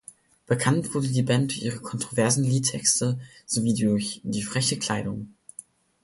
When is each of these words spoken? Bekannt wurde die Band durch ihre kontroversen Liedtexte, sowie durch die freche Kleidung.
Bekannt 0.47 0.95
wurde 0.95 1.09
die 1.09 1.21
Band 1.21 1.51
durch 1.51 1.61
ihre 1.61 1.77
kontroversen 1.79 2.43
Liedtexte, 2.43 3.19
sowie 3.45 3.75
durch 3.75 4.19
die 4.23 4.41
freche 4.41 4.79
Kleidung. 4.79 5.35